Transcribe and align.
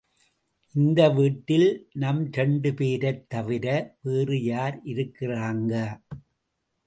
இந்த 0.75 1.09
வீட்டில் 1.09 1.67
நம் 1.93 2.25
இரண்டு 2.31 2.73
பேரைத் 2.73 3.29
தவிர, 3.29 3.65
வேறு 4.01 4.43
யார் 4.43 4.81
இருக்கிறாங்க? 4.85 5.73